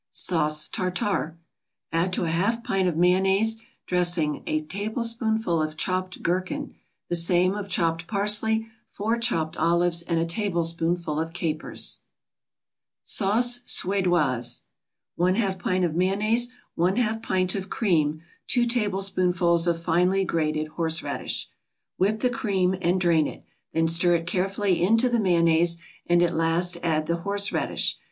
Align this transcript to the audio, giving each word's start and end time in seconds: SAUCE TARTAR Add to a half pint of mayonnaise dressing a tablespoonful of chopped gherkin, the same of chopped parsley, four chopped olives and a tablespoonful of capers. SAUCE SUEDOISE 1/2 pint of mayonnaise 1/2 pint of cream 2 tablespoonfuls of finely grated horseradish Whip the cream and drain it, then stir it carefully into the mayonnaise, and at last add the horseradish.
SAUCE 0.09 0.67
TARTAR 0.69 1.37
Add 1.91 2.11
to 2.13 2.23
a 2.23 2.27
half 2.29 2.63
pint 2.63 2.87
of 2.87 2.97
mayonnaise 2.97 3.61
dressing 3.85 4.41
a 4.47 4.63
tablespoonful 4.63 5.61
of 5.61 5.77
chopped 5.77 6.23
gherkin, 6.23 6.73
the 7.07 7.15
same 7.15 7.53
of 7.53 7.69
chopped 7.69 8.07
parsley, 8.07 8.65
four 8.89 9.15
chopped 9.19 9.57
olives 9.57 10.01
and 10.01 10.17
a 10.19 10.25
tablespoonful 10.25 11.19
of 11.19 11.33
capers. 11.33 11.99
SAUCE 13.03 13.59
SUEDOISE 13.67 14.63
1/2 15.19 15.59
pint 15.59 15.85
of 15.85 15.93
mayonnaise 15.93 16.49
1/2 16.75 17.21
pint 17.21 17.53
of 17.53 17.69
cream 17.69 18.23
2 18.47 18.65
tablespoonfuls 18.65 19.67
of 19.67 19.83
finely 19.83 20.25
grated 20.25 20.67
horseradish 20.69 21.47
Whip 21.97 22.21
the 22.21 22.31
cream 22.31 22.75
and 22.81 22.99
drain 22.99 23.27
it, 23.27 23.45
then 23.71 23.87
stir 23.87 24.15
it 24.15 24.25
carefully 24.25 24.81
into 24.81 25.09
the 25.09 25.19
mayonnaise, 25.19 25.77
and 26.07 26.23
at 26.23 26.33
last 26.33 26.79
add 26.81 27.05
the 27.05 27.17
horseradish. 27.17 27.99